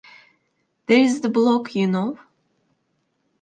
[0.87, 2.17] There is the blog, you know.